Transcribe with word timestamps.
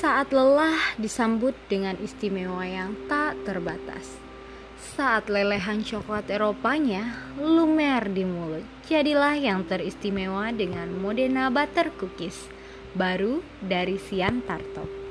Saat 0.00 0.32
lelah 0.32 0.96
disambut 0.96 1.52
dengan 1.68 1.92
istimewa 2.00 2.64
yang 2.64 2.96
tak 3.04 3.36
terbatas. 3.44 4.16
Saat 4.96 5.28
lelehan 5.28 5.84
coklat 5.84 6.24
Eropanya 6.32 7.36
lumer 7.36 8.08
di 8.08 8.24
mulut, 8.24 8.64
jadilah 8.88 9.36
yang 9.36 9.68
teristimewa 9.68 10.56
dengan 10.56 10.88
Modena 10.88 11.52
Butter 11.52 11.92
Cookies, 12.00 12.48
baru 12.96 13.44
dari 13.60 14.00
Sian 14.00 14.40
Top. 14.40 15.09